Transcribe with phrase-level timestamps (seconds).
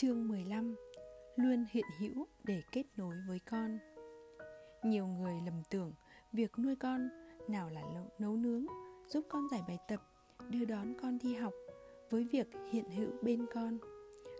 [0.00, 0.76] Chương 15
[1.36, 3.78] Luôn hiện hữu để kết nối với con
[4.82, 5.92] Nhiều người lầm tưởng
[6.32, 7.08] việc nuôi con
[7.48, 7.82] nào là
[8.18, 8.66] nấu nướng,
[9.08, 10.00] giúp con giải bài tập,
[10.50, 11.52] đưa đón con đi học
[12.10, 13.78] với việc hiện hữu bên con.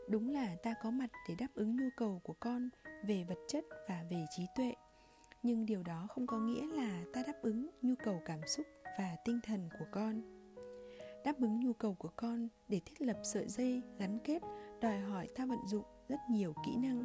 [0.08, 2.68] Đúng là ta có mặt để đáp ứng nhu cầu của con
[3.06, 4.74] về vật chất và về trí tuệ.
[5.42, 8.66] Nhưng điều đó không có nghĩa là ta đáp ứng nhu cầu cảm xúc
[8.98, 10.38] và tinh thần của con
[11.24, 14.42] đáp ứng nhu cầu của con để thiết lập sợi dây gắn kết
[14.80, 17.04] đòi hỏi ta vận dụng rất nhiều kỹ năng.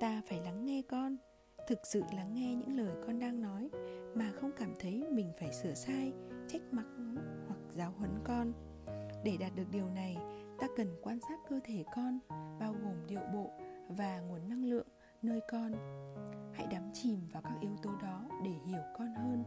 [0.00, 1.16] Ta phải lắng nghe con,
[1.68, 3.70] thực sự lắng nghe những lời con đang nói,
[4.14, 6.12] mà không cảm thấy mình phải sửa sai,
[6.48, 6.84] trách móc
[7.46, 8.52] hoặc giáo huấn con.
[9.24, 10.16] Để đạt được điều này,
[10.58, 12.18] ta cần quan sát cơ thể con,
[12.60, 13.50] bao gồm điệu bộ
[13.88, 14.86] và nguồn năng lượng
[15.22, 15.72] nơi con.
[16.52, 19.44] Hãy đắm chìm vào các yếu tố đó để hiểu con hơn.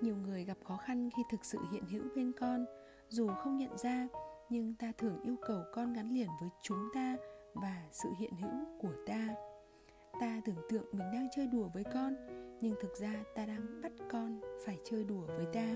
[0.00, 2.64] Nhiều người gặp khó khăn khi thực sự hiện hữu bên con,
[3.08, 4.08] dù không nhận ra
[4.50, 7.16] nhưng ta thường yêu cầu con gắn liền với chúng ta
[7.54, 9.34] và sự hiện hữu của ta.
[10.20, 12.14] Ta tưởng tượng mình đang chơi đùa với con,
[12.60, 15.74] nhưng thực ra ta đang bắt con phải chơi đùa với ta.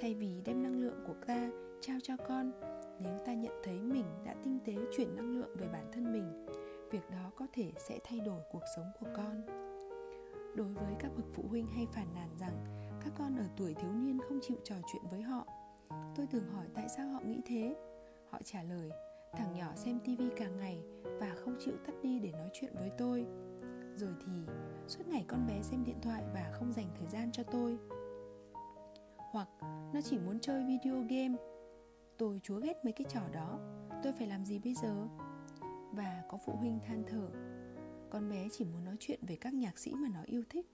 [0.00, 2.52] Thay vì đem năng lượng của ta trao cho con,
[3.00, 6.46] nếu ta nhận thấy mình đã tinh tế chuyển năng lượng về bản thân mình,
[6.90, 9.42] việc đó có thể sẽ thay đổi cuộc sống của con.
[10.54, 12.64] Đối với các bậc phụ huynh hay phản nàn rằng
[13.04, 15.46] các con ở tuổi thiếu niên không chịu trò chuyện với họ
[16.16, 17.76] tôi thường hỏi tại sao họ nghĩ thế.
[18.30, 18.90] Họ trả lời,
[19.32, 22.90] thằng nhỏ xem tivi cả ngày và không chịu tắt đi để nói chuyện với
[22.98, 23.26] tôi.
[23.96, 24.32] Rồi thì,
[24.88, 27.78] suốt ngày con bé xem điện thoại và không dành thời gian cho tôi.
[29.16, 29.48] Hoặc,
[29.94, 31.36] nó chỉ muốn chơi video game.
[32.18, 33.58] Tôi chúa ghét mấy cái trò đó.
[34.02, 35.08] Tôi phải làm gì bây giờ?
[35.92, 37.28] Và có phụ huynh than thở,
[38.10, 40.66] con bé chỉ muốn nói chuyện về các nhạc sĩ mà nó yêu thích,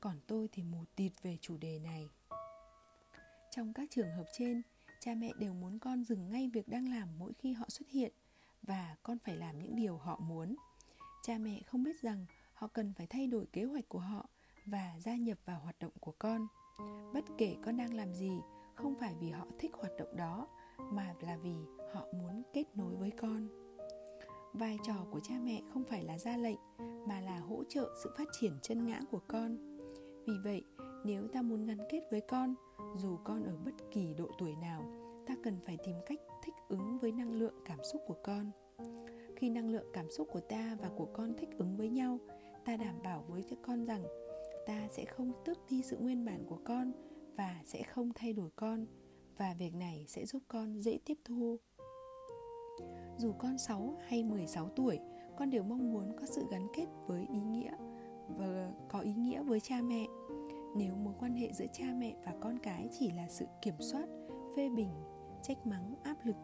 [0.00, 2.10] còn tôi thì mù tịt về chủ đề này
[3.50, 4.62] trong các trường hợp trên
[5.00, 8.12] cha mẹ đều muốn con dừng ngay việc đang làm mỗi khi họ xuất hiện
[8.62, 10.56] và con phải làm những điều họ muốn.
[11.22, 14.28] Cha mẹ không biết rằng họ cần phải thay đổi kế hoạch của họ
[14.66, 16.46] và gia nhập vào hoạt động của con.
[17.14, 18.32] Bất kể con đang làm gì
[18.74, 21.54] không phải vì họ thích hoạt động đó mà là vì
[21.94, 23.48] họ muốn kết nối với con.
[24.52, 26.58] Vai trò của cha mẹ không phải là ra lệnh
[27.08, 29.78] mà là hỗ trợ sự phát triển chân ngã của con.
[30.26, 30.62] Vì vậy,
[31.04, 32.54] nếu ta muốn gắn kết với con,
[32.96, 34.84] dù con ở bất kỳ độ tuổi nào,
[35.26, 38.50] ta cần phải tìm cách thích ứng với năng lượng cảm xúc của con.
[39.36, 42.18] Khi năng lượng cảm xúc của ta và của con thích ứng với nhau,
[42.64, 44.04] ta đảm bảo với con rằng
[44.66, 46.92] ta sẽ không tước đi sự nguyên bản của con
[47.36, 48.86] và sẽ không thay đổi con
[49.38, 51.56] và việc này sẽ giúp con dễ tiếp thu.
[53.18, 54.98] Dù con 6 hay 16 tuổi,
[55.38, 57.72] con đều mong muốn có sự gắn kết với ý nghĩa
[58.38, 60.06] và có ý nghĩa với cha mẹ
[60.76, 64.06] nếu mối quan hệ giữa cha mẹ và con cái chỉ là sự kiểm soát,
[64.56, 64.90] phê bình,
[65.42, 66.36] trách mắng, áp lực,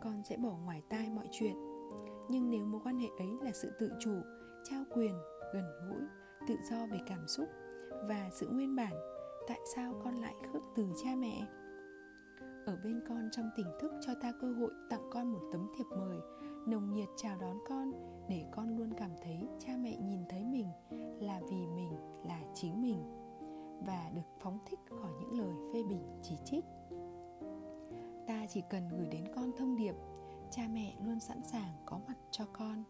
[0.00, 1.54] con sẽ bỏ ngoài tai mọi chuyện.
[2.30, 4.14] Nhưng nếu mối quan hệ ấy là sự tự chủ,
[4.70, 5.14] trao quyền,
[5.54, 6.02] gần gũi,
[6.48, 7.48] tự do về cảm xúc
[8.08, 8.92] và sự nguyên bản,
[9.48, 11.46] tại sao con lại khước từ cha mẹ?
[12.66, 15.86] Ở bên con trong tỉnh thức cho ta cơ hội tặng con một tấm thiệp
[15.98, 16.18] mời,
[16.66, 17.92] nồng nhiệt chào đón con
[18.28, 20.66] để con luôn cảm thấy cha mẹ nhìn thấy mình
[21.20, 21.92] là vì mình,
[22.24, 23.21] là chính mình
[23.86, 26.64] và được phóng thích khỏi những lời phê bình, chỉ trích.
[28.26, 29.94] Ta chỉ cần gửi đến con thông điệp,
[30.50, 32.84] cha mẹ luôn sẵn sàng có mặt cho con.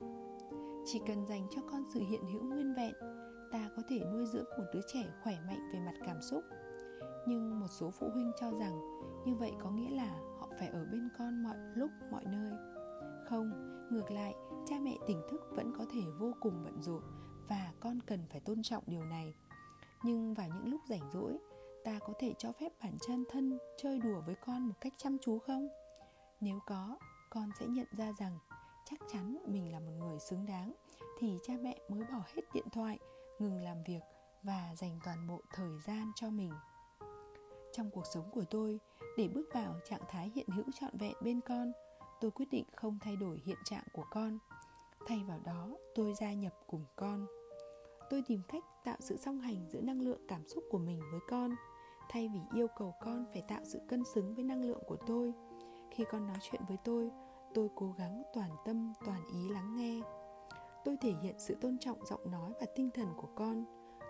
[0.87, 2.95] Chỉ cần dành cho con sự hiện hữu nguyên vẹn,
[3.53, 6.45] ta có thể nuôi dưỡng một đứa trẻ khỏe mạnh về mặt cảm xúc.
[7.27, 8.81] Nhưng một số phụ huynh cho rằng
[9.27, 12.53] như vậy có nghĩa là họ phải ở bên con mọi lúc, mọi nơi.
[13.29, 13.51] Không,
[13.91, 14.35] ngược lại,
[14.67, 17.03] cha mẹ tỉnh thức vẫn có thể vô cùng bận rộn
[17.49, 19.35] và con cần phải tôn trọng điều này
[20.03, 21.39] nhưng vào những lúc rảnh rỗi,
[21.85, 25.19] ta có thể cho phép bản chân thân chơi đùa với con một cách chăm
[25.19, 25.69] chú không?
[26.41, 26.99] Nếu có,
[27.31, 28.39] con sẽ nhận ra rằng
[28.91, 30.73] chắc chắn mình là một người xứng đáng
[31.19, 32.99] thì cha mẹ mới bỏ hết điện thoại,
[33.39, 34.01] ngừng làm việc
[34.43, 36.53] và dành toàn bộ thời gian cho mình.
[37.73, 38.81] Trong cuộc sống của tôi,
[39.17, 41.73] để bước vào trạng thái hiện hữu trọn vẹn bên con,
[42.21, 44.39] tôi quyết định không thay đổi hiện trạng của con.
[45.07, 47.27] Thay vào đó, tôi gia nhập cùng con
[48.13, 51.21] tôi tìm cách tạo sự song hành giữa năng lượng cảm xúc của mình với
[51.29, 51.51] con.
[52.09, 55.33] Thay vì yêu cầu con phải tạo sự cân xứng với năng lượng của tôi,
[55.91, 57.11] khi con nói chuyện với tôi
[57.55, 60.01] tôi cố gắng toàn tâm, toàn ý lắng nghe.
[60.85, 63.65] Tôi thể hiện sự tôn trọng giọng nói và tinh thần của con,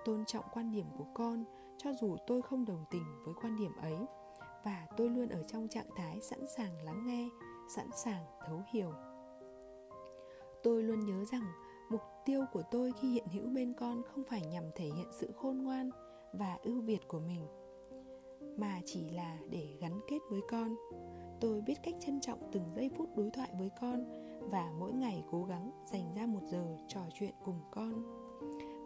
[0.04, 1.44] tôn trọng quan điểm của con,
[1.78, 3.98] cho dù tôi không đồng tình với quan điểm ấy,
[4.64, 7.28] và tôi luôn ở trong trạng thái sẵn sàng lắng nghe,
[7.76, 8.92] sẵn sàng thấu hiểu.
[10.62, 11.44] Tôi luôn nhớ rằng
[12.24, 15.62] tiêu của tôi khi hiện hữu bên con không phải nhằm thể hiện sự khôn
[15.62, 15.90] ngoan
[16.32, 17.46] và ưu việt của mình,
[18.56, 20.76] mà chỉ là để gắn kết với con.
[21.40, 24.04] Tôi biết cách trân trọng từng giây phút đối thoại với con
[24.50, 28.02] và mỗi ngày cố gắng dành ra một giờ trò chuyện cùng con,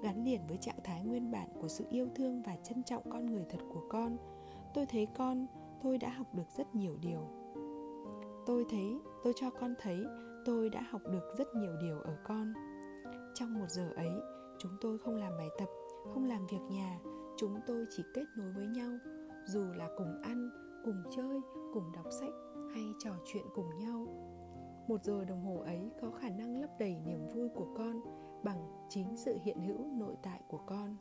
[0.03, 3.27] gắn liền với trạng thái nguyên bản của sự yêu thương và trân trọng con
[3.27, 4.17] người thật của con.
[4.75, 5.47] Tôi thấy con,
[5.83, 7.21] tôi đã học được rất nhiều điều.
[8.47, 10.05] Tôi thấy, tôi cho con thấy,
[10.44, 12.53] tôi đã học được rất nhiều điều ở con
[13.38, 14.11] trong một giờ ấy,
[14.59, 15.69] chúng tôi không làm bài tập,
[16.15, 16.99] không làm việc nhà.
[17.37, 18.99] Chúng tôi chỉ kết nối với nhau,
[19.47, 20.50] dù là cùng ăn,
[20.85, 21.41] cùng chơi,
[21.75, 22.33] cùng đọc sách
[22.75, 24.06] hay trò chuyện cùng nhau.
[24.88, 28.00] Một giờ đồng hồ ấy có khả năng lấp đầy niềm vui của con
[28.44, 30.97] bằng chính sự hiện hữu nội tại của con.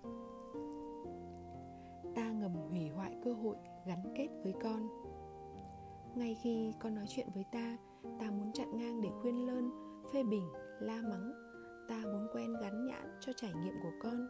[2.16, 3.56] Ta ngầm hủy hoại cơ hội
[3.86, 4.88] gắn kết với con.
[6.16, 7.78] Ngay khi con nói chuyện với ta
[8.20, 9.70] ta muốn chặn ngang để khuyên lơn,
[10.14, 10.50] phê bình,
[10.80, 11.45] la mắng
[11.88, 14.28] ta muốn quen gắn nhãn cho trải nghiệm của con.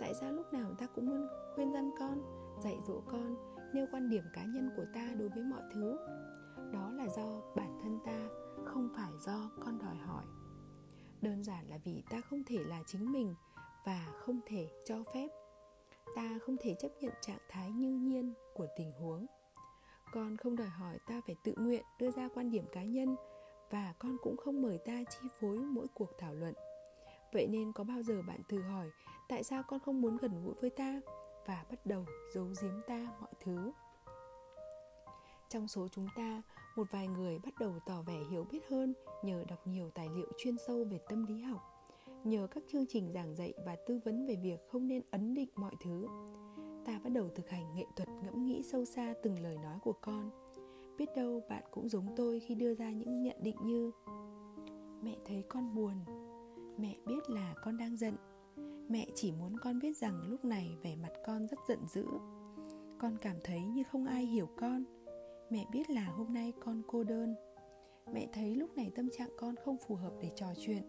[0.00, 2.18] Tại sao lúc nào ta cũng muốn khuyên dân con,
[2.64, 3.36] dạy dỗ con,
[3.74, 5.96] nêu quan điểm cá nhân của ta đối với mọi thứ?
[6.72, 8.28] Đó là do bản thân ta,
[8.64, 10.24] không phải do con đòi hỏi.
[11.22, 13.34] Đơn giản là vì ta không thể là chính mình
[13.86, 15.28] và không thể cho phép.
[16.16, 19.26] Ta không thể chấp nhận trạng thái như nhiên của tình huống.
[20.12, 23.16] Con không đòi hỏi ta phải tự nguyện đưa ra quan điểm cá nhân
[23.70, 26.54] và con cũng không mời ta chi phối mỗi cuộc thảo luận
[27.32, 28.90] vậy nên có bao giờ bạn thử hỏi,
[29.28, 31.00] tại sao con không muốn gần gũi với ta
[31.46, 32.04] và bắt đầu
[32.34, 33.72] giấu giếm ta mọi thứ?
[35.48, 36.42] Trong số chúng ta,
[36.76, 40.28] một vài người bắt đầu tỏ vẻ hiểu biết hơn nhờ đọc nhiều tài liệu
[40.38, 41.60] chuyên sâu về tâm lý học,
[42.24, 45.48] nhờ các chương trình giảng dạy và tư vấn về việc không nên ấn định
[45.54, 46.06] mọi thứ.
[46.84, 49.94] Ta bắt đầu thực hành nghệ thuật ngẫm nghĩ sâu xa từng lời nói của
[50.00, 50.30] con.
[50.98, 53.90] Biết đâu bạn cũng giống tôi khi đưa ra những nhận định như,
[55.02, 55.94] mẹ thấy con buồn
[56.78, 58.16] mẹ biết là con đang giận.
[58.88, 62.04] Mẹ chỉ muốn con biết rằng lúc này vẻ mặt con rất giận dữ.
[62.98, 64.84] Con cảm thấy như không ai hiểu con.
[65.50, 67.34] Mẹ biết là hôm nay con cô đơn.
[68.12, 70.82] Mẹ thấy lúc này tâm trạng con không phù hợp để trò chuyện.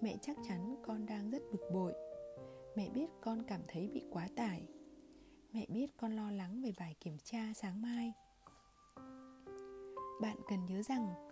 [0.00, 1.92] Mẹ chắc chắn con đang rất bực bội.
[2.76, 4.62] Mẹ biết con cảm thấy bị quá tải.
[5.52, 8.12] Mẹ biết con lo lắng về bài kiểm tra sáng mai.
[10.20, 11.27] Bạn cần nhớ rằng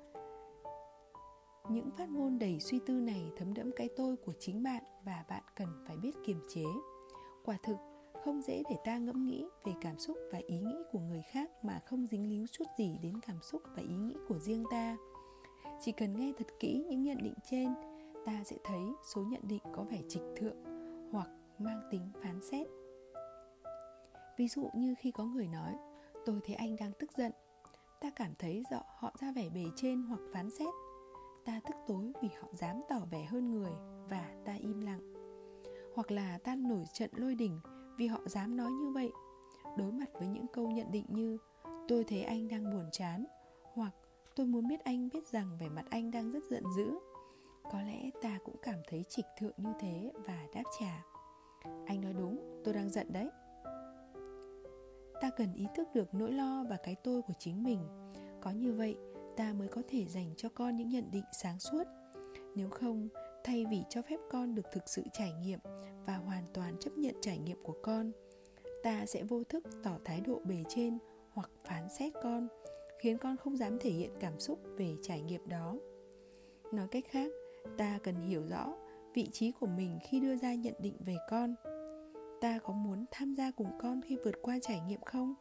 [1.70, 5.24] những phát ngôn đầy suy tư này thấm đẫm cái tôi của chính bạn và
[5.28, 6.64] bạn cần phải biết kiềm chế.
[7.44, 7.76] Quả thực,
[8.24, 11.50] không dễ để ta ngẫm nghĩ về cảm xúc và ý nghĩ của người khác
[11.62, 14.96] mà không dính líu chút gì đến cảm xúc và ý nghĩ của riêng ta.
[15.80, 17.74] Chỉ cần nghe thật kỹ những nhận định trên,
[18.26, 18.82] ta sẽ thấy
[19.14, 20.56] số nhận định có vẻ trịch thượng
[21.12, 21.28] hoặc
[21.58, 22.66] mang tính phán xét.
[24.38, 25.76] Ví dụ như khi có người nói,
[26.26, 27.32] tôi thấy anh đang tức giận.
[28.00, 30.68] Ta cảm thấy dọ họ ra vẻ bề trên hoặc phán xét
[31.46, 33.72] ta tức tối vì họ dám tỏ vẻ hơn người
[34.08, 35.12] và ta im lặng.
[35.94, 37.60] Hoặc là ta nổi trận lôi đình
[37.98, 39.10] vì họ dám nói như vậy.
[39.76, 41.38] Đối mặt với những câu nhận định như,
[41.88, 43.24] tôi thấy anh đang buồn chán,
[43.74, 43.92] hoặc,
[44.36, 46.98] tôi muốn biết anh biết rằng vẻ mặt anh đang rất giận dữ,
[47.72, 51.04] có lẽ ta cũng cảm thấy trịch thượng như thế và đáp trả,
[51.86, 53.30] anh nói đúng, tôi đang giận đấy.
[55.20, 57.80] Ta cần ý thức được nỗi lo và cái tôi của chính mình.
[58.40, 58.96] Có như vậy
[59.36, 61.84] ta mới có thể dành cho con những nhận định sáng suốt.
[62.54, 63.08] Nếu không,
[63.44, 65.58] thay vì cho phép con được thực sự trải nghiệm
[66.06, 68.12] và hoàn toàn chấp nhận trải nghiệm của con,
[68.82, 70.98] ta sẽ vô thức tỏ thái độ bề trên
[71.30, 72.48] hoặc phán xét con,
[72.98, 75.76] khiến con không dám thể hiện cảm xúc về trải nghiệm đó.
[76.72, 77.30] Nói cách khác,
[77.78, 78.74] ta cần hiểu rõ
[79.14, 81.54] vị trí của mình khi đưa ra nhận định về con.
[82.40, 85.34] Ta có muốn tham gia cùng con khi vượt qua trải nghiệm không?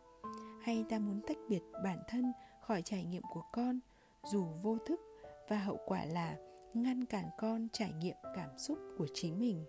[0.61, 2.31] Hay ta muốn tách biệt bản thân
[2.67, 3.79] khỏi trải nghiệm của con
[4.23, 5.01] dù vô thức
[5.49, 6.37] và hậu quả là
[6.73, 9.65] ngăn cản con trải nghiệm cảm xúc của chính mình.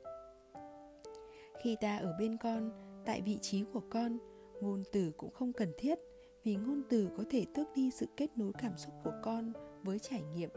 [1.62, 2.70] Khi ta ở bên con,
[3.04, 4.18] tại vị trí của con,
[4.60, 5.98] ngôn từ cũng không cần thiết
[6.44, 9.98] vì ngôn từ có thể tước đi sự kết nối cảm xúc của con với
[9.98, 10.50] trải nghiệm.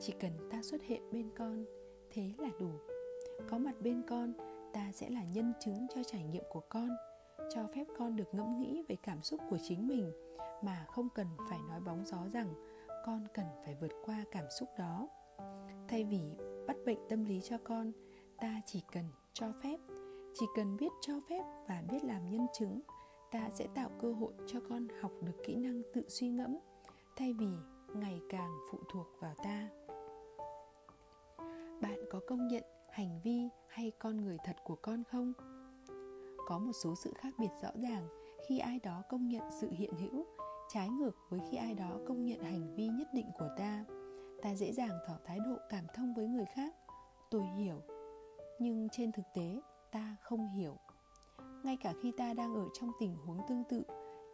[0.00, 1.64] Chỉ cần ta xuất hiện bên con,
[2.10, 2.70] thế là đủ.
[3.50, 4.32] Có mặt bên con,
[4.72, 6.88] ta sẽ là nhân chứng cho trải nghiệm của con
[7.54, 10.12] cho phép con được ngẫm nghĩ về cảm xúc của chính mình,
[10.62, 12.54] mà không cần phải nói bóng gió rằng
[13.06, 15.08] con cần phải vượt qua cảm xúc đó.
[15.88, 16.20] Thay vì
[16.66, 17.92] bắt bệnh tâm lý cho con,
[18.40, 19.76] ta chỉ cần cho phép,
[20.34, 22.80] chỉ cần biết cho phép và biết làm nhân chứng,
[23.30, 26.58] ta sẽ tạo cơ hội cho con học được kỹ năng tự suy ngẫm,
[27.16, 27.48] thay vì
[27.94, 29.68] ngày càng phụ thuộc vào ta.
[31.80, 35.32] Bạn có công nhận hành vi hay con người thật của con không?
[36.50, 38.08] Có một số sự khác biệt rõ ràng
[38.48, 40.26] khi ai đó công nhận sự hiện hữu,
[40.68, 43.84] trái ngược với khi ai đó công nhận hành vi nhất định của ta.
[44.42, 46.74] Ta dễ dàng tỏ thái độ cảm thông với người khác.
[47.30, 47.80] Tôi hiểu,
[48.58, 49.60] nhưng trên thực tế,
[49.92, 50.76] ta không hiểu.
[51.64, 53.82] Ngay cả khi ta đang ở trong tình huống tương tự,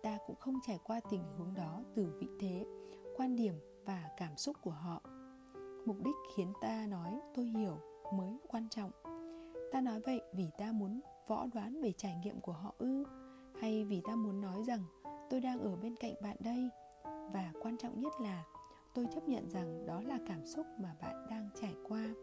[0.03, 2.67] ta cũng không trải qua tình huống đó từ vị thế,
[3.17, 3.55] quan điểm
[3.85, 5.03] và cảm xúc của họ.
[5.87, 7.79] Mục đích khiến ta nói, tôi hiểu
[8.13, 8.91] mới quan trọng.
[9.73, 13.05] Ta nói vậy vì ta muốn võ đoán về trải nghiệm của họ ư?
[13.61, 14.85] Hay vì ta muốn nói rằng
[15.31, 16.69] tôi đang ở bên cạnh bạn đây?
[17.05, 18.45] Và quan trọng nhất là
[18.95, 22.15] tôi chấp nhận rằng đó là cảm xúc mà bạn đang trải qua.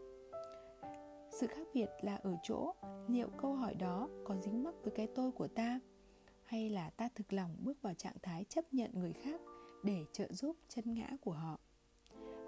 [1.30, 2.74] Sự khác biệt là ở chỗ
[3.08, 5.80] liệu câu hỏi đó có dính mắc với cái tôi của ta,
[6.44, 9.40] hay là ta thực lòng bước vào trạng thái chấp nhận người khác
[9.82, 11.58] để trợ giúp chân ngã của họ?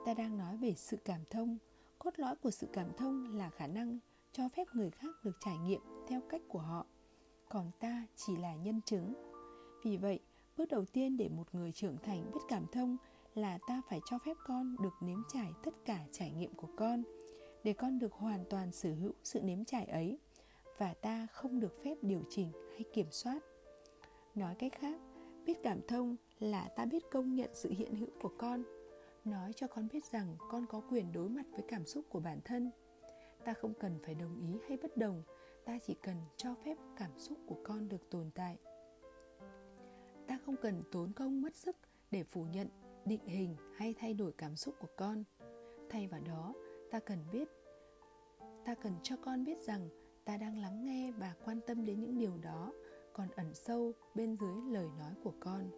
[0.06, 1.58] Ta đang nói về sự cảm thông.
[1.98, 3.98] Cốt lõi của sự cảm thông là khả năng
[4.36, 6.86] cho phép người khác được trải nghiệm theo cách của họ.
[7.48, 9.14] Còn ta chỉ là nhân chứng.
[9.84, 10.20] Vì vậy,
[10.56, 12.96] bước đầu tiên để một người trưởng thành biết cảm thông
[13.34, 17.02] là ta phải cho phép con được nếm trải tất cả trải nghiệm của con.
[17.64, 20.18] Để con được hoàn toàn sở hữu sự nếm trải ấy,
[20.78, 23.40] và ta không được phép điều chỉnh hay kiểm soát.
[24.34, 25.00] Nói cách khác,
[25.46, 28.62] biết cảm thông là ta biết công nhận sự hiện hữu của con.
[29.24, 32.40] Nói cho con biết rằng con có quyền đối mặt với cảm xúc của bản
[32.44, 32.70] thân
[33.46, 35.22] ta không cần phải đồng ý hay bất đồng.
[35.64, 38.58] Ta chỉ cần cho phép cảm xúc của con được tồn tại.
[40.26, 41.76] Ta không cần tốn công mất sức
[42.10, 42.68] để phủ nhận,
[43.04, 45.24] định hình hay thay đổi cảm xúc của con.
[45.90, 46.54] Thay vào đó,
[46.90, 47.48] ta cần biết,
[48.64, 49.88] ta cần cho con biết rằng
[50.24, 52.72] ta đang lắng nghe và quan tâm đến những điều đó
[53.12, 55.70] còn ẩn sâu bên dưới lời nói của con.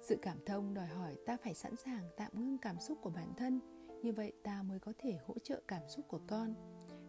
[0.00, 3.34] Sự cảm thông đòi hỏi ta phải sẵn sàng tạm ngưng cảm xúc của bản
[3.36, 3.60] thân
[4.02, 6.54] như vậy ta mới có thể hỗ trợ cảm xúc của con.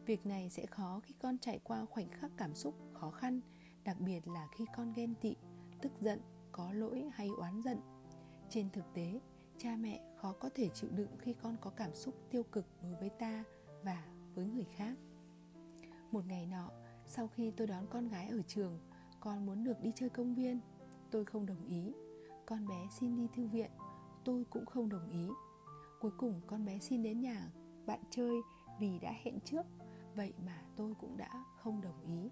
[0.05, 3.41] Việc này sẽ khó khi con trải qua khoảnh khắc cảm xúc khó khăn,
[3.83, 5.35] đặc biệt là khi con ghen tị,
[5.81, 6.21] tức giận,
[6.51, 7.77] có lỗi hay oán giận.
[8.49, 9.19] Trên thực tế,
[9.57, 12.95] cha mẹ khó có thể chịu đựng khi con có cảm xúc tiêu cực đối
[12.95, 13.43] với ta
[13.83, 14.97] và với người khác.
[16.11, 16.69] Một ngày nọ,
[17.07, 18.79] sau khi tôi đón con gái ở trường,
[19.19, 20.59] con muốn được đi chơi công viên.
[21.11, 21.93] Tôi không đồng ý.
[22.45, 23.71] Con bé xin đi thư viện,
[24.25, 25.27] tôi cũng không đồng ý
[26.03, 27.51] cuối cùng con bé xin đến nhà
[27.85, 28.41] bạn chơi
[28.79, 29.65] vì đã hẹn trước.
[30.15, 32.29] Vậy mà tôi cũng đã không đồng ý.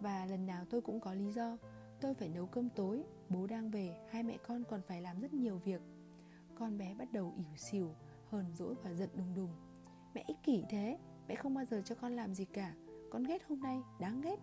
[0.00, 1.56] Và lần nào tôi cũng có lý do.
[2.00, 5.34] Tôi phải nấu cơm tối, bố đang về, hai mẹ con còn phải làm rất
[5.34, 5.80] nhiều việc.
[6.54, 7.94] Con bé bắt đầu ỉu xìu,
[8.30, 9.50] hờn dỗi và giận đùng đùng.
[10.14, 12.74] Mẹ ích kỷ thế, mẹ không bao giờ cho con làm gì cả.
[13.10, 14.36] Con ghét hôm nay, đáng ghét.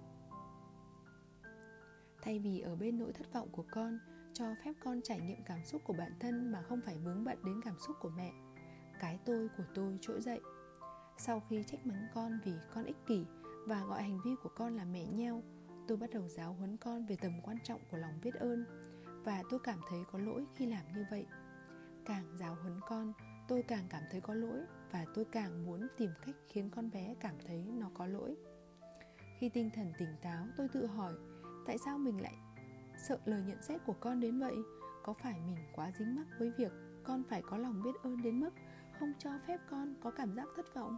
[2.22, 4.00] Thay vì ở bên nỗi thất vọng của con,
[4.34, 7.38] cho phép con trải nghiệm cảm xúc của bản thân mà không phải vướng bận
[7.46, 8.45] đến cảm xúc của mẹ
[9.00, 10.42] cái tôi của tôi trỗi dậy.
[11.18, 13.26] Sau khi trách mắng con vì con ích kỷ
[13.68, 15.44] và gọi hành vi của con là mẹ nheo,
[15.88, 18.66] tôi bắt đầu giáo huấn con về tầm quan trọng của lòng biết ơn
[19.26, 21.26] và tôi cảm thấy có lỗi khi làm như vậy.
[22.06, 23.14] Càng giáo huấn con,
[23.48, 24.60] tôi càng cảm thấy có lỗi
[24.92, 28.36] và tôi càng muốn tìm cách khiến con bé cảm thấy nó có lỗi.
[29.40, 31.14] Khi tinh thần tỉnh táo, tôi tự hỏi,
[31.66, 32.36] tại sao mình lại
[33.08, 34.56] sợ lời nhận xét của con đến vậy?
[35.04, 36.72] Có phải mình quá dính mắc với việc
[37.04, 38.50] con phải có lòng biết ơn đến mức
[39.00, 40.98] không cho phép con có cảm giác thất vọng.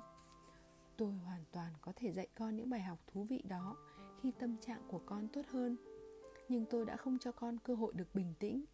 [0.97, 3.75] Tôi hoàn toàn có thể dạy con những bài học thú vị đó
[4.21, 5.77] khi tâm trạng của con tốt hơn.
[6.49, 8.65] Nhưng tôi đã không cho con cơ hội được bình tĩnh.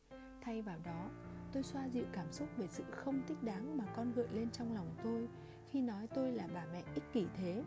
[0.42, 1.10] Thay vào đó,
[1.54, 4.76] tôi xoa dịu cảm xúc về sự không thích đáng mà con gợi lên trong
[4.76, 5.28] lòng tôi
[5.70, 7.64] khi nói tôi là bà mẹ ích kỷ thế,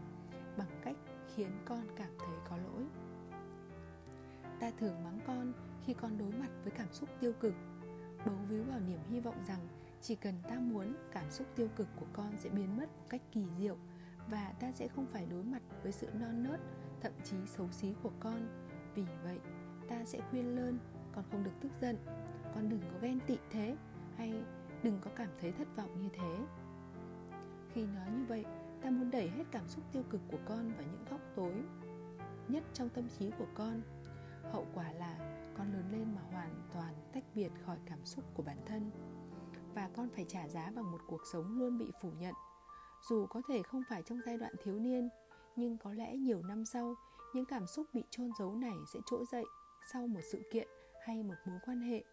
[0.56, 0.96] bằng cách
[1.34, 2.84] khiến con cảm thấy có lỗi.
[4.60, 5.52] Ta thường mắng con
[5.84, 7.54] khi con đối mặt với cảm xúc tiêu cực,
[8.26, 9.68] bấu víu vào niềm hy vọng rằng
[10.06, 13.22] chỉ cần ta muốn, cảm xúc tiêu cực của con sẽ biến mất một cách
[13.32, 13.76] kỳ diệu
[14.28, 16.60] và ta sẽ không phải đối mặt với sự non nớt,
[17.00, 18.48] thậm chí xấu xí của con.
[18.94, 19.38] Vì vậy,
[19.88, 20.78] ta sẽ khuyên lơn,
[21.12, 21.96] con không được tức giận.
[22.54, 23.76] Con đừng có ghen tị thế
[24.16, 24.44] hay
[24.82, 26.38] đừng có cảm thấy thất vọng như thế.
[27.72, 28.44] Khi nói như vậy,
[28.82, 31.54] ta muốn đẩy hết cảm xúc tiêu cực của con vào những góc tối
[32.48, 33.82] nhất trong tâm trí của con.
[34.52, 38.42] Hậu quả là con lớn lên mà hoàn toàn tách biệt khỏi cảm xúc của
[38.42, 38.90] bản thân
[39.76, 42.34] và con phải trả giá bằng một cuộc sống luôn bị phủ nhận.
[43.08, 45.08] Dù có thể không phải trong giai đoạn thiếu niên,
[45.56, 46.94] nhưng có lẽ nhiều năm sau,
[47.34, 49.44] những cảm xúc bị chôn giấu này sẽ trỗi dậy
[49.92, 50.68] sau một sự kiện
[51.06, 52.04] hay một mối quan hệ.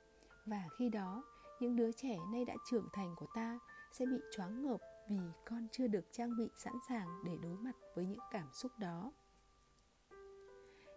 [0.45, 1.23] Và khi đó,
[1.59, 3.59] những đứa trẻ nay đã trưởng thành của ta
[3.91, 4.79] sẽ bị choáng ngợp
[5.09, 8.71] vì con chưa được trang bị sẵn sàng để đối mặt với những cảm xúc
[8.79, 9.11] đó.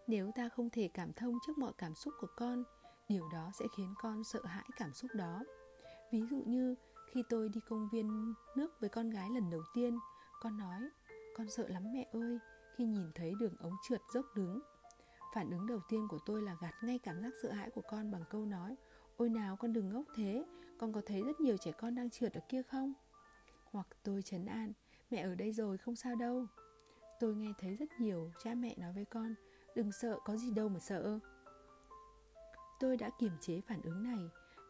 [0.06, 2.64] Nếu ta không thể cảm thông trước mọi cảm xúc của con,
[3.08, 5.42] điều đó sẽ khiến con sợ hãi cảm xúc đó
[6.10, 6.74] ví dụ như
[7.12, 9.98] khi tôi đi công viên nước với con gái lần đầu tiên,
[10.40, 10.80] con nói,
[11.36, 12.38] con sợ lắm mẹ ơi,
[12.76, 14.60] khi nhìn thấy đường ống trượt dốc đứng.
[15.34, 18.10] Phản ứng đầu tiên của tôi là gạt ngay cảm giác sợ hãi của con
[18.10, 18.76] bằng câu nói,
[19.16, 20.44] ôi nào con đừng ngốc thế,
[20.78, 22.92] con có thấy rất nhiều trẻ con đang trượt ở kia không?
[23.64, 24.72] Hoặc tôi chấn an,
[25.10, 26.46] mẹ ở đây rồi, không sao đâu.
[27.20, 29.34] Tôi nghe thấy rất nhiều cha mẹ nói với con,
[29.74, 31.18] đừng sợ, có gì đâu mà sợ.
[32.80, 34.18] Tôi đã kiềm chế phản ứng này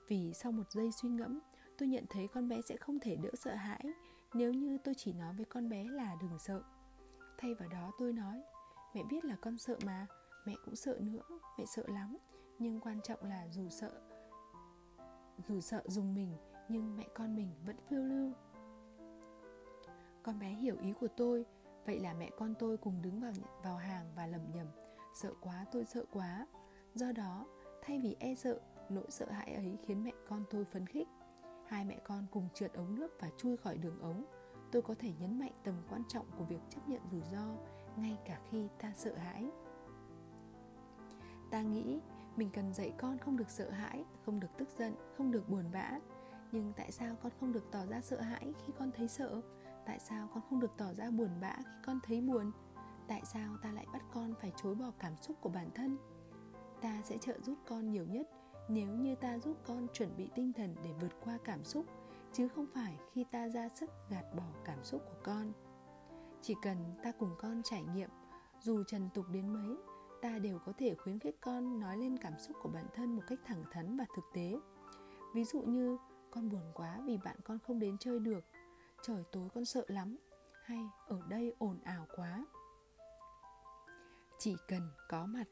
[0.08, 1.40] vì sau một giây suy ngẫm
[1.78, 3.84] tôi nhận thấy con bé sẽ không thể đỡ sợ hãi
[4.34, 6.62] nếu như tôi chỉ nói với con bé là đừng sợ.
[7.38, 8.42] Thay vào đó tôi nói
[8.94, 10.06] mẹ biết là con sợ mà
[10.46, 11.22] mẹ cũng sợ nữa
[11.58, 12.16] mẹ sợ lắm.
[12.58, 13.92] Nhưng quan trọng là dù sợ
[15.48, 16.36] dù sợ dùng mình
[16.68, 18.32] nhưng mẹ con mình vẫn phiêu lưu.
[20.22, 21.44] Con bé hiểu ý của tôi
[21.86, 23.32] vậy là mẹ con tôi cùng đứng vào
[23.62, 24.66] vào hàng và lẩm nhẩm,
[25.14, 26.46] sợ quá tôi sợ quá.
[26.94, 27.46] Do đó
[27.82, 31.08] thay vì e sợ nỗi sợ hãi ấy khiến mẹ con tôi phấn khích.
[31.66, 34.24] Hai mẹ con cùng trượt ống nước và chui khỏi đường ống.
[34.72, 37.46] Tôi có thể nhấn mạnh tầm quan trọng của việc chấp nhận rủi ro,
[37.96, 39.50] ngay cả khi ta sợ hãi.
[41.50, 42.00] Ta nghĩ
[42.36, 45.64] mình cần dạy con không được sợ hãi, không được tức giận, không được buồn
[45.72, 45.90] bã.
[46.52, 49.40] Nhưng tại sao con không được tỏ ra sợ hãi khi con thấy sợ?
[49.86, 52.52] Tại sao con không được tỏ ra buồn bã khi con thấy buồn?
[53.08, 55.96] Tại sao ta lại bắt con phải chối bỏ cảm xúc của bản thân?
[56.80, 58.28] Ta sẽ trợ giúp con nhiều nhất
[58.68, 61.86] nếu như ta giúp con chuẩn bị tinh thần để vượt qua cảm xúc,
[62.32, 65.52] chứ không phải khi ta ra sức gạt bỏ cảm xúc của con.
[66.42, 68.10] Chỉ cần ta cùng con trải nghiệm,
[68.60, 69.76] dù trần tục đến mấy,
[70.22, 73.22] ta đều có thể khuyến khích con nói lên cảm xúc của bản thân một
[73.26, 74.58] cách thẳng thắn và thực tế.
[75.34, 75.98] Ví dụ như,
[76.30, 78.44] con buồn quá vì bạn con không đến chơi được.
[79.02, 80.16] Trời tối con sợ lắm.
[80.64, 82.46] Hay, ở đây ồn ào quá.
[84.38, 85.44] Chỉ cần có mặt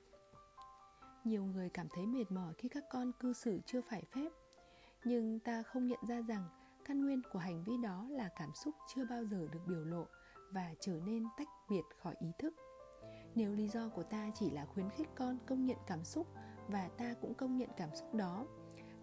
[1.26, 4.28] nhiều người cảm thấy mệt mỏi khi các con cư xử chưa phải phép.
[5.04, 6.48] Nhưng ta không nhận ra rằng,
[6.84, 10.06] căn nguyên của hành vi đó là cảm xúc chưa bao giờ được biểu lộ
[10.50, 12.54] và trở nên tách biệt khỏi ý thức.
[13.34, 16.26] Nếu lý do của ta chỉ là khuyến khích con công nhận cảm xúc
[16.68, 18.46] và ta cũng công nhận cảm xúc đó,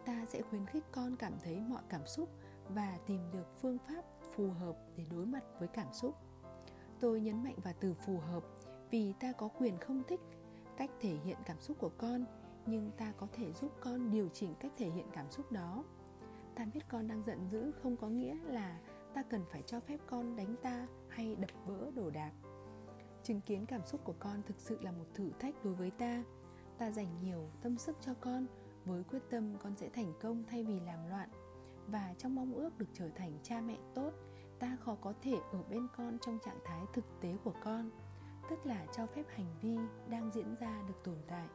[0.06, 2.30] ta sẽ khuyến khích con cảm thấy mọi cảm xúc
[2.70, 4.02] và tìm được phương pháp
[4.36, 6.16] phù hợp để đối mặt với cảm xúc.
[7.00, 8.44] Tôi nhấn mạnh vào từ phù hợp
[8.92, 10.20] vì ta có quyền không thích
[10.82, 12.26] cách thể hiện cảm xúc của con,
[12.66, 15.84] nhưng ta có thể giúp con điều chỉnh cách thể hiện cảm xúc đó.
[16.56, 18.80] Ta biết con đang giận dữ không có nghĩa là
[19.14, 22.32] ta cần phải cho phép con đánh ta hay đập vỡ đồ đạc.
[23.24, 26.24] Chứng kiến cảm xúc của con thực sự là một thử thách đối với ta.
[26.78, 28.46] Ta dành nhiều tâm sức cho con,
[28.86, 31.30] với quyết tâm con sẽ thành công thay vì làm loạn.
[31.88, 34.12] Và trong mong ước được trở thành cha mẹ tốt,
[34.60, 37.90] ta khó có thể ở bên con trong trạng thái thực tế của con
[38.50, 39.78] tức là cho phép hành vi
[40.10, 41.48] đang diễn ra được tồn tại.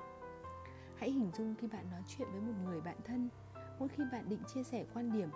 [0.96, 3.28] Hãy hình dung khi bạn nói chuyện với một người bạn thân,
[3.78, 5.28] mỗi khi bạn định chia sẻ quan điểm,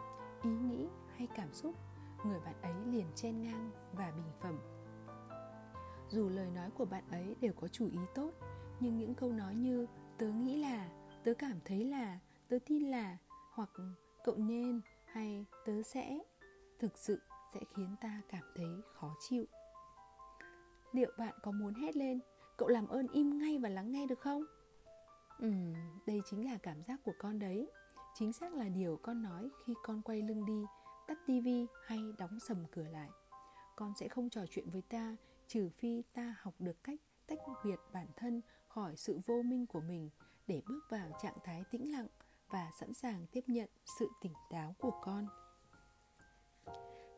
[0.42, 0.86] ý nghĩ
[1.16, 1.74] hay cảm xúc,
[2.24, 4.58] người bạn ấy liền chen ngang và bình phẩm.
[6.08, 8.30] Dù lời nói của bạn ấy đều có chủ ý tốt,
[8.80, 9.86] nhưng những câu nói như
[10.18, 10.88] tớ nghĩ là
[11.24, 13.16] tớ cảm thấy là tớ tin là
[13.50, 13.70] hoặc
[14.24, 16.18] cậu nên hay tớ sẽ
[16.78, 17.20] thực sự
[17.54, 19.44] sẽ khiến ta cảm thấy khó chịu
[20.92, 22.20] liệu bạn có muốn hét lên
[22.56, 24.44] cậu làm ơn im ngay và lắng nghe được không?
[25.38, 25.74] Ừm,
[26.06, 27.70] đây chính là cảm giác của con đấy.
[28.14, 30.64] Chính xác là điều con nói khi con quay lưng đi
[31.08, 33.10] tắt tivi hay đóng sầm cửa lại.
[33.76, 37.76] Con sẽ không trò chuyện với ta trừ phi ta học được cách tách biệt
[37.92, 40.10] bản thân khỏi sự vô minh của mình
[40.46, 42.06] để bước vào trạng thái tĩnh lặng
[42.48, 45.26] và sẵn sàng tiếp nhận sự tỉnh táo của con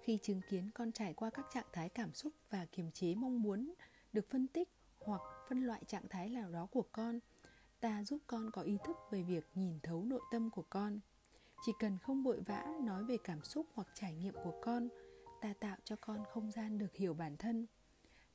[0.03, 3.43] khi chứng kiến con trải qua các trạng thái cảm xúc và kiềm chế mong
[3.43, 3.75] muốn
[4.13, 7.19] được phân tích hoặc phân loại trạng thái nào đó của con,
[7.81, 11.01] ta giúp con có ý thức về việc nhìn thấu nội tâm của con.
[11.65, 14.89] Chỉ cần không vội vã nói về cảm xúc hoặc trải nghiệm của con,
[15.41, 17.67] ta tạo cho con không gian được hiểu bản thân.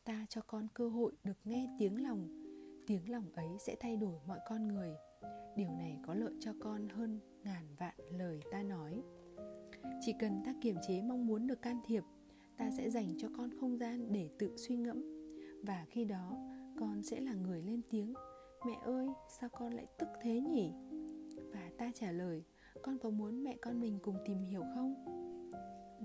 [0.03, 2.47] Ta cho con cơ hội được nghe tiếng lòng
[2.87, 4.95] tiếng lòng ấy sẽ thay đổi mọi con người.
[5.55, 9.01] Điều này có lợi cho con hơn ngàn vạn lời ta nói
[10.01, 12.03] chỉ cần ta kiềm chế mong muốn được can thiệp,
[12.57, 15.03] ta sẽ dành cho con không gian để tự suy ngẫm.
[15.63, 16.37] Và khi đó,
[16.79, 18.13] con sẽ là người lên tiếng,
[18.65, 19.07] mẹ ơi,
[19.39, 20.73] sao con lại tức thế nhỉ?
[21.53, 22.43] Và ta trả lời,
[22.83, 24.95] con có muốn mẹ con mình cùng tìm hiểu không?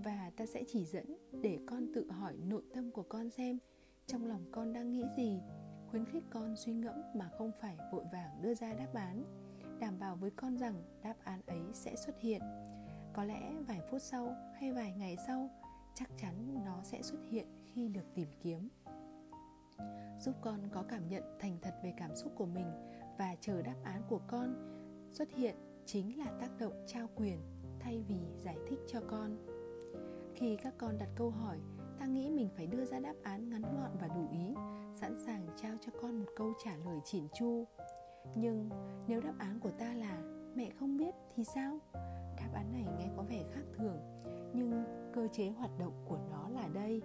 [0.04, 3.58] Và ta sẽ chỉ dẫn để con tự hỏi nội tâm của con xem
[4.06, 5.40] trong lòng con đang nghĩ gì,
[5.90, 9.24] khuyến khích con suy ngẫm mà không phải vội vàng đưa ra đáp án,
[9.80, 12.40] đảm bảo với con rằng đáp án ấy sẽ xuất hiện
[13.14, 15.50] có lẽ vài phút sau hay vài ngày sau,
[15.94, 18.68] chắc chắn nó sẽ xuất hiện khi được tìm kiếm.
[20.18, 22.66] Giúp con có cảm nhận thành thật về cảm xúc của mình
[23.18, 24.54] và chờ đáp án của con,
[25.10, 27.38] xuất hiện chính là tác động trao quyền
[27.80, 29.36] thay vì giải thích cho con.
[30.34, 31.58] Khi các con đặt câu hỏi,
[31.98, 34.54] ta nghĩ mình phải đưa ra đáp án ngắn gọn và đủ ý,
[34.94, 37.64] sẵn sàng trao cho con một câu trả lời chỉn chu.
[38.34, 38.70] Nhưng
[39.06, 40.22] nếu đáp án của ta là
[40.54, 41.78] mẹ không biết thì sao?
[42.52, 43.98] Đáp án này nghe có vẻ khác thường,
[44.54, 44.84] nhưng
[45.14, 47.02] cơ chế hoạt động của nó là đây.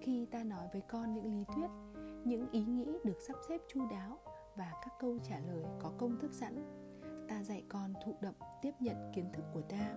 [0.00, 1.66] Khi ta nói với con những lý thuyết,
[2.24, 4.18] những ý nghĩ được sắp xếp chu đáo
[4.56, 6.64] và các câu trả lời có công thức sẵn,
[7.28, 9.94] ta dạy con thụ động tiếp nhận kiến thức của ta.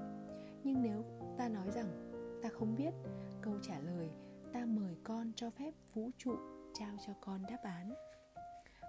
[0.64, 1.04] Nhưng nếu
[1.38, 2.12] ta nói rằng
[2.44, 2.94] ta không biết
[3.42, 4.10] câu trả lời,
[4.54, 6.36] ta mời con cho phép vũ trụ
[6.74, 7.94] trao cho con đáp án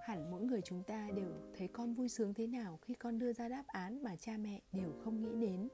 [0.05, 3.33] hẳn mỗi người chúng ta đều thấy con vui sướng thế nào khi con đưa
[3.33, 5.69] ra đáp án mà cha mẹ đều không nghĩ đến.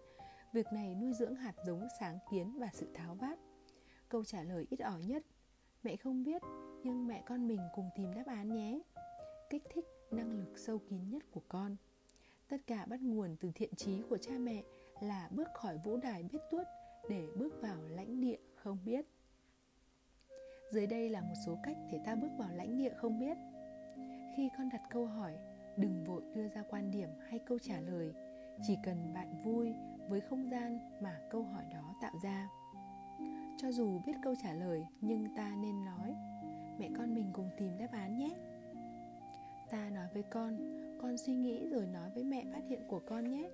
[0.53, 3.38] Việc này nuôi dưỡng hạt giống sáng kiến và sự tháo vát.
[4.09, 5.23] Câu trả lời ít ỏi nhất,
[5.83, 6.43] mẹ không biết,
[6.85, 8.81] nhưng mẹ con mình cùng tìm đáp án nhé.
[9.51, 11.77] Kích thích năng lực sâu kín nhất của con.
[12.49, 14.62] Tất cả bắt nguồn từ thiện trí của cha mẹ
[15.01, 16.67] là bước khỏi vũ đài biết tuốt
[17.09, 19.07] để bước vào lãnh địa không biết.
[20.73, 23.37] Dưới đây là một số cách để ta bước vào lãnh địa không biết
[24.38, 25.33] khi con đặt câu hỏi,
[25.77, 28.14] đừng vội đưa ra quan điểm hay câu trả lời,
[28.66, 29.74] chỉ cần bạn vui
[30.09, 32.48] với không gian mà câu hỏi đó tạo ra.
[33.57, 36.14] Cho dù biết câu trả lời, nhưng ta nên nói,
[36.79, 38.31] mẹ con mình cùng tìm đáp án nhé.
[39.70, 40.59] Ta nói với con
[41.03, 43.51] con suy nghĩ rồi nói với mẹ phát hiện của con nhé.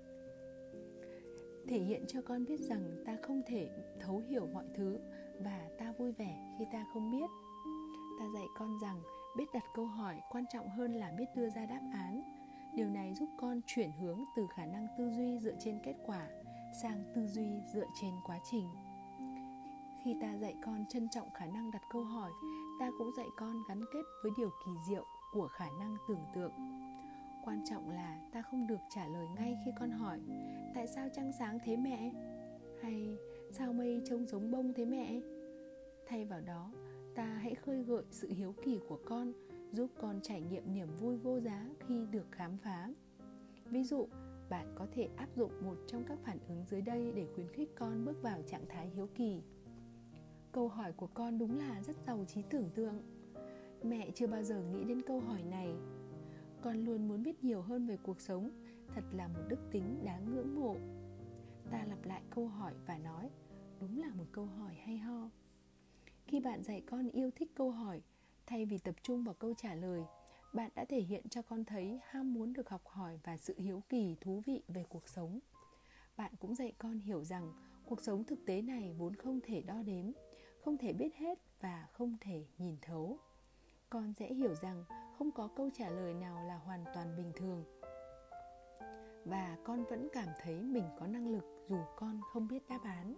[1.68, 3.70] Thể hiện cho con biết rằng ta không thể
[4.00, 4.98] thấu hiểu mọi thứ
[5.40, 7.30] và ta vui vẻ khi ta không biết.
[8.18, 9.02] Ta dạy con rằng
[9.36, 12.22] biết đặt câu hỏi quan trọng hơn là biết đưa ra đáp án.
[12.74, 16.28] Điều này giúp con chuyển hướng từ khả năng tư duy dựa trên kết quả
[16.82, 18.68] sang tư duy dựa trên quá trình.
[20.04, 22.30] Khi ta dạy con trân trọng khả năng đặt câu hỏi,
[22.80, 26.52] ta cũng dạy con gắn kết với điều kỳ diệu của khả năng tưởng tượng.
[27.44, 30.18] Quan trọng là ta không được trả lời ngay khi con hỏi,
[30.74, 32.12] tại sao trăng sáng thế mẹ?
[32.84, 33.18] hay
[33.52, 35.20] sao mây trông giống bông thế mẹ?
[36.06, 36.72] Thay vào đó
[37.14, 39.32] ta hãy khơi gợi sự hiếu kỳ của con,
[39.72, 42.90] giúp con trải nghiệm niềm vui vô giá khi được khám phá.
[43.64, 44.08] Ví dụ,
[44.50, 47.70] bạn có thể áp dụng một trong các phản ứng dưới đây để khuyến khích
[47.74, 49.42] con bước vào trạng thái hiếu kỳ.
[50.52, 53.02] Câu hỏi của con đúng là rất giàu trí tưởng tượng.
[53.82, 55.74] Mẹ chưa bao giờ nghĩ đến câu hỏi này.
[56.62, 58.50] Con luôn muốn biết nhiều hơn về cuộc sống,
[58.94, 60.76] thật là một đức tính đáng ngưỡng mộ.
[61.70, 63.30] Ta lặp lại câu hỏi và nói,
[63.80, 65.30] đúng là một câu hỏi hay ho
[66.26, 68.02] khi bạn dạy con yêu thích câu hỏi
[68.46, 70.02] thay vì tập trung vào câu trả lời,
[70.54, 73.82] bạn đã thể hiện cho con thấy ham muốn được học hỏi và sự hiếu
[73.88, 75.40] kỳ, thú vị về cuộc sống.
[76.16, 77.52] Bạn cũng dạy con hiểu rằng
[77.86, 80.04] cuộc sống thực tế này vốn không thể đo đếm,
[80.60, 83.18] không thể biết hết và không thể nhìn thấu.
[83.90, 84.84] Con sẽ hiểu rằng
[85.18, 87.64] không có câu trả lời nào là hoàn toàn bình thường.
[89.24, 93.14] Và con vẫn cảm thấy mình có năng lực dù con không biết đáp án.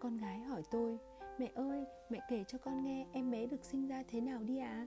[0.00, 0.98] Con gái hỏi tôi
[1.40, 4.58] mẹ ơi, mẹ kể cho con nghe em bé được sinh ra thế nào đi
[4.58, 4.68] ạ.
[4.68, 4.86] À?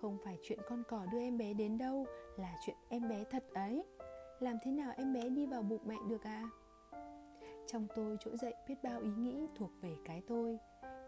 [0.00, 3.44] không phải chuyện con cỏ đưa em bé đến đâu, là chuyện em bé thật
[3.54, 3.84] ấy.
[4.40, 6.50] Làm thế nào em bé đi vào bụng mẹ được à
[7.72, 10.58] trong tôi trỗi dậy biết bao ý nghĩ thuộc về cái tôi.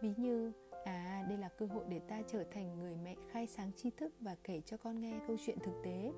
[0.01, 0.53] Ví như
[0.85, 4.12] à đây là cơ hội để ta trở thành người mẹ khai sáng tri thức
[4.21, 6.12] và kể cho con nghe câu chuyện thực tế.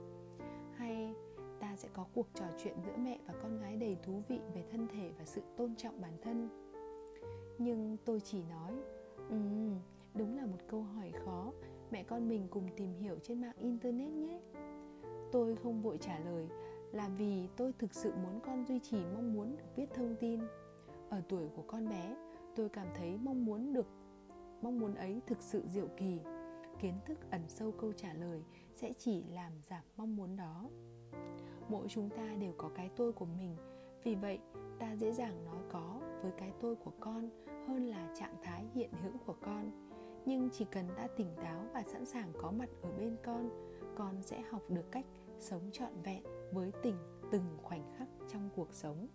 [0.77, 1.15] Hay,
[1.61, 4.65] ta sẽ có cuộc trò chuyện giữa mẹ và con gái đầy thú vị về
[4.71, 6.64] thân thể và sự tôn trọng bản thân
[7.59, 8.73] nhưng tôi chỉ nói
[9.29, 9.37] ừ
[10.15, 11.53] đúng là một câu hỏi khó.
[11.91, 14.41] Mẹ con mình cùng tìm hiểu trên mạng internet nhé.
[15.33, 16.49] Tôi không vội trả lời,
[16.93, 20.41] là vì tôi thực sự muốn con duy trì mong muốn được biết thông tin.
[21.11, 22.17] Ở tuổi của con bé,
[22.57, 23.87] tôi cảm thấy mong muốn được,
[24.63, 26.21] mong muốn ấy thực sự diệu kỳ.
[26.81, 28.43] Kiến thức ẩn sâu câu trả lời
[28.75, 30.69] sẽ chỉ làm giảm mong muốn đó.
[31.69, 33.57] Mỗi chúng ta đều có cái tôi của mình,
[34.03, 34.39] vì vậy
[34.79, 35.94] ta dễ dàng nói có
[36.25, 37.29] với cái tôi của con
[37.69, 39.71] hơn là trạng thái hiện hữu của con.
[40.27, 43.51] Nhưng chỉ cần ta tỉnh táo và sẵn sàng có mặt ở bên con
[43.97, 45.05] con sẽ học được cách
[45.39, 46.97] sống trọn vẹn với tình
[47.31, 49.07] từng khoảnh khắc trong cuộc sống.